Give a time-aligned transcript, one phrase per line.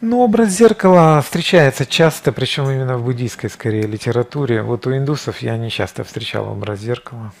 [0.00, 4.62] Ну, образ зеркала встречается часто, причем именно в буддийской, скорее, литературе.
[4.62, 7.32] Вот у индусов я не часто встречал образ зеркала.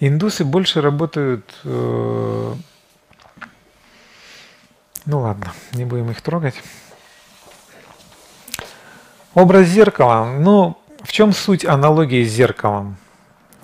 [0.00, 1.48] Индусы больше работают...
[1.62, 2.54] Э,
[5.04, 6.56] ну ладно, не будем их трогать.
[9.32, 10.24] Образ зеркала.
[10.24, 12.96] Ну, в чем суть аналогии с зеркалом?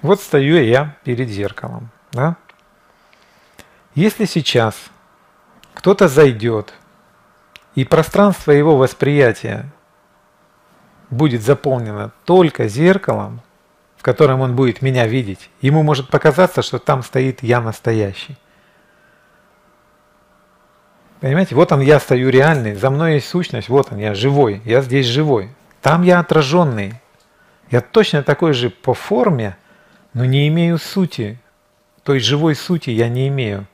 [0.00, 1.90] Вот стою я перед зеркалом.
[2.12, 2.36] Да?
[3.96, 4.76] Если сейчас
[5.74, 6.72] кто-то зайдет
[7.74, 9.66] и пространство его восприятия
[11.10, 13.40] будет заполнено только зеркалом,
[13.96, 18.36] в котором он будет меня видеть, ему может показаться, что там стоит я настоящий.
[21.20, 24.82] Понимаете, вот он, я стою реальный, за мной есть сущность, вот он, я живой, я
[24.82, 25.50] здесь живой.
[25.80, 26.94] Там я отраженный.
[27.70, 29.56] Я точно такой же по форме,
[30.14, 31.38] но не имею сути.
[32.02, 33.66] Той живой сути я не имею.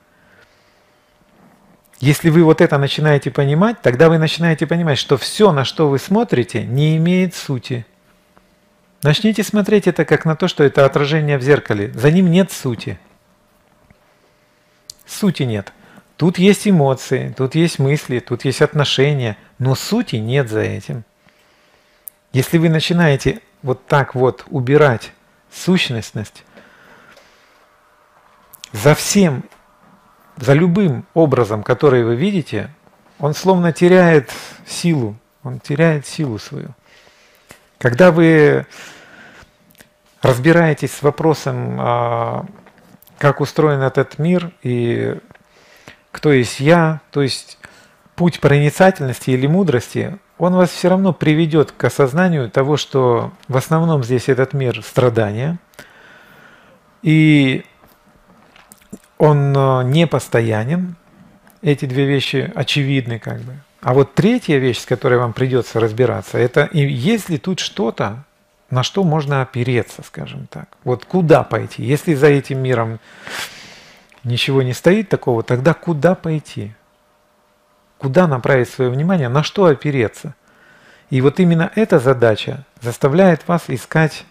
[2.00, 5.98] Если вы вот это начинаете понимать, тогда вы начинаете понимать, что все, на что вы
[5.98, 7.86] смотрите, не имеет сути.
[9.02, 11.90] Начните смотреть это как на то, что это отражение в зеркале.
[11.92, 12.98] За ним нет сути.
[15.06, 15.72] Сути нет.
[16.16, 21.04] Тут есть эмоции, тут есть мысли, тут есть отношения, но сути нет за этим.
[22.32, 25.12] Если вы начинаете вот так вот убирать
[25.52, 26.44] сущностность,
[28.72, 29.44] за всем
[30.40, 32.70] за любым образом, который вы видите,
[33.18, 34.30] он словно теряет
[34.66, 36.74] силу, он теряет силу свою.
[37.78, 38.66] Когда вы
[40.22, 42.46] разбираетесь с вопросом, а,
[43.18, 45.18] как устроен этот мир и
[46.12, 47.58] кто есть я, то есть
[48.14, 54.04] путь проницательности или мудрости, он вас все равно приведет к осознанию того, что в основном
[54.04, 55.58] здесь этот мир страдания.
[57.02, 57.64] И
[59.18, 60.96] он э, не постоянен,
[61.60, 63.54] эти две вещи очевидны как бы.
[63.80, 68.24] А вот третья вещь, с которой вам придется разбираться, это есть ли тут что-то,
[68.70, 70.68] на что можно опереться, скажем так.
[70.84, 71.82] Вот куда пойти?
[71.82, 73.00] Если за этим миром
[74.24, 76.72] ничего не стоит такого, тогда куда пойти?
[77.98, 80.34] Куда направить свое внимание, на что опереться?
[81.10, 84.24] И вот именно эта задача заставляет вас искать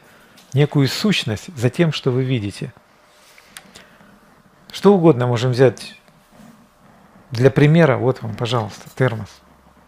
[0.54, 2.74] некую сущность за тем, что вы видите–
[4.78, 5.96] что угодно можем взять
[7.32, 7.98] для примера.
[7.98, 9.28] Вот вам, пожалуйста, термос.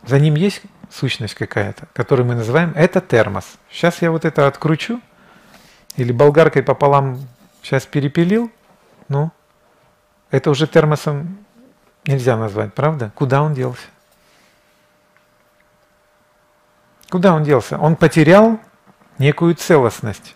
[0.04, 3.46] За ним есть сущность какая-то, которую мы называем это термос.
[3.70, 5.00] Сейчас я вот это откручу
[5.96, 7.20] или болгаркой пополам
[7.62, 8.52] сейчас перепилил.
[9.10, 9.30] Ну,
[10.32, 11.38] это уже термосом
[12.08, 13.12] нельзя назвать, правда?
[13.14, 13.86] Куда он делся?
[17.12, 17.78] Куда он делся?
[17.78, 18.60] Он потерял
[19.20, 20.36] некую целостность.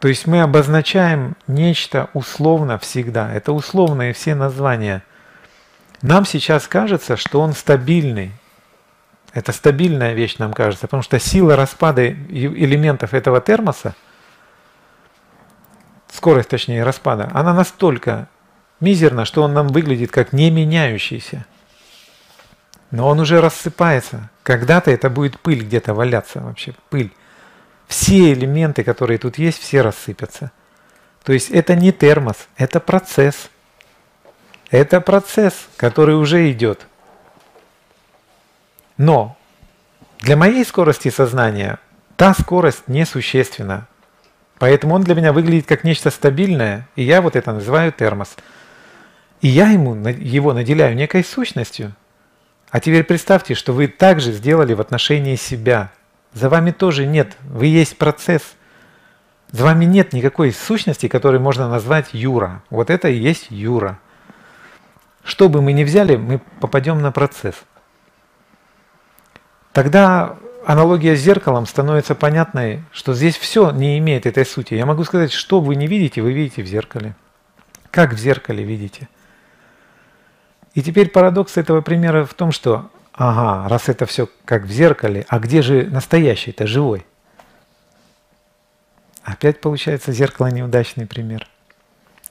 [0.00, 3.32] То есть мы обозначаем нечто условно всегда.
[3.32, 5.02] Это условные все названия.
[6.00, 8.32] Нам сейчас кажется, что он стабильный.
[9.34, 13.94] Это стабильная вещь нам кажется, потому что сила распада элементов этого термоса,
[16.10, 18.28] скорость точнее распада, она настолько
[18.80, 21.44] мизерна, что он нам выглядит как не меняющийся.
[22.90, 24.30] Но он уже рассыпается.
[24.42, 27.12] Когда-то это будет пыль где-то валяться вообще, пыль
[27.90, 30.52] все элементы, которые тут есть, все рассыпятся.
[31.24, 33.50] То есть это не термос, это процесс.
[34.70, 36.86] Это процесс, который уже идет.
[38.96, 39.36] Но
[40.20, 41.80] для моей скорости сознания
[42.16, 43.88] та скорость несущественна.
[44.60, 48.36] Поэтому он для меня выглядит как нечто стабильное, и я вот это называю термос.
[49.40, 51.92] И я ему, его наделяю некой сущностью.
[52.70, 55.90] А теперь представьте, что вы также сделали в отношении себя–
[56.32, 57.36] за вами тоже нет.
[57.42, 58.42] Вы есть процесс.
[59.50, 62.62] За вами нет никакой сущности, которую можно назвать Юра.
[62.70, 63.98] Вот это и есть Юра.
[65.24, 67.56] Что бы мы ни взяли, мы попадем на процесс.
[69.72, 74.74] Тогда аналогия с зеркалом становится понятной, что здесь все не имеет этой сути.
[74.74, 77.14] Я могу сказать, что вы не видите, вы видите в зеркале.
[77.90, 79.08] Как в зеркале видите.
[80.74, 82.90] И теперь парадокс этого примера в том, что
[83.22, 87.04] Ага, раз это все как в зеркале, а где же настоящий-то живой?
[89.22, 91.46] Опять получается зеркало неудачный пример.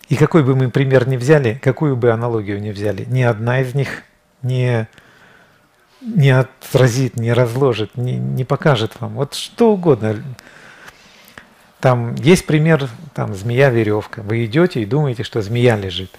[0.07, 3.75] И какой бы мы пример ни взяли, какую бы аналогию ни взяли, ни одна из
[3.75, 4.01] них
[4.41, 4.87] не,
[6.01, 9.13] не отразит, не разложит, не, не покажет вам.
[9.13, 10.23] Вот что угодно.
[11.79, 14.23] Там есть пример, там змея-веревка.
[14.23, 16.17] Вы идете и думаете, что змея лежит.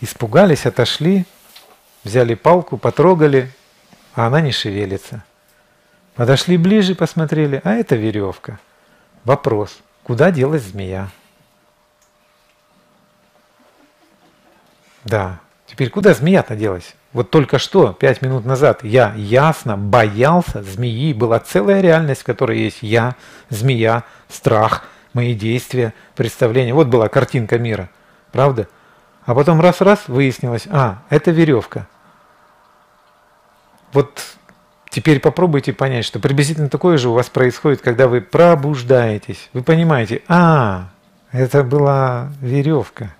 [0.00, 1.26] Испугались, отошли,
[2.04, 3.50] Взяли палку, потрогали,
[4.14, 5.24] а она не шевелится.
[6.14, 8.60] Подошли ближе, посмотрели, а это веревка.
[9.24, 11.08] Вопрос, куда делась змея?
[15.04, 16.94] Да, теперь куда змея-то делась?
[17.12, 21.12] Вот только что, пять минут назад, я ясно боялся змеи.
[21.12, 23.14] Была целая реальность, в которой есть я,
[23.50, 26.74] змея, страх, мои действия, представления.
[26.74, 27.88] Вот была картинка мира.
[28.32, 28.68] Правда?
[29.24, 31.86] А потом раз-раз выяснилось, а, это веревка.
[33.94, 34.22] Вот
[34.90, 39.48] теперь попробуйте понять, что приблизительно такое же у вас происходит, когда вы пробуждаетесь.
[39.52, 40.90] Вы понимаете, а,
[41.30, 43.14] это была веревка.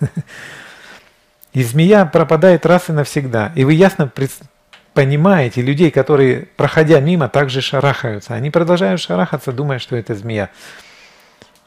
[1.52, 3.50] И змея пропадает раз и навсегда.
[3.56, 4.08] И вы ясно
[4.94, 8.34] понимаете людей, которые, проходя мимо, также шарахаются.
[8.34, 10.50] Они продолжают шарахаться, думая, что это змея.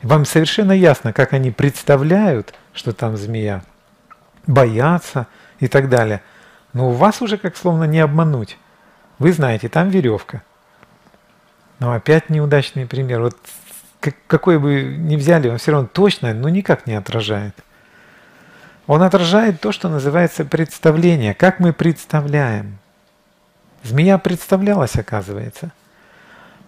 [0.01, 3.61] Вам совершенно ясно, как они представляют, что там змея,
[4.47, 5.27] боятся
[5.59, 6.21] и так далее.
[6.73, 8.57] Но у вас уже как словно не обмануть.
[9.19, 10.41] Вы знаете, там веревка.
[11.79, 13.21] Но опять неудачный пример.
[13.21, 13.37] Вот
[14.27, 17.55] какой бы ни взяли, он все равно точно, но никак не отражает.
[18.87, 21.33] Он отражает то, что называется представление.
[21.33, 22.79] Как мы представляем.
[23.83, 25.71] Змея представлялась, оказывается.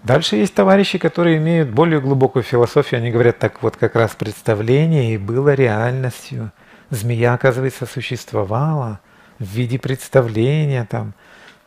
[0.03, 2.99] Дальше есть товарищи, которые имеют более глубокую философию.
[2.99, 6.51] Они говорят, так вот как раз представление и было реальностью.
[6.89, 8.99] Змея, оказывается, существовала
[9.39, 11.13] в виде представления там.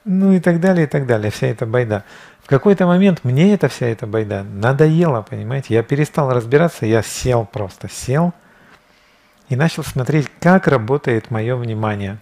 [0.05, 1.31] Ну и так далее, и так далее.
[1.31, 2.05] Вся эта байда.
[2.43, 5.75] В какой-то момент мне эта вся эта байда надоела, понимаете.
[5.75, 8.32] Я перестал разбираться, я сел просто, сел–
[9.49, 12.19] и начал смотреть, как работает мое внимание.